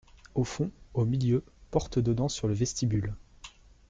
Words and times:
Au 0.33 0.43
fond, 0.43 0.71
au 0.95 1.05
milieu, 1.05 1.45
porte 1.69 1.99
donnant 1.99 2.27
sur 2.27 2.47
le 2.47 2.55
vestibule. 2.55 3.13